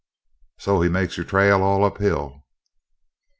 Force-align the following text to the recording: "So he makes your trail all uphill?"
"So 0.57 0.81
he 0.81 0.89
makes 0.89 1.15
your 1.17 1.27
trail 1.27 1.61
all 1.61 1.85
uphill?" 1.85 2.43